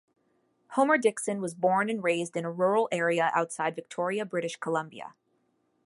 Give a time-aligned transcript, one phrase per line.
[0.69, 5.13] Homer-Dixon was born and raised in a rural area outside Victoria, British Columbia.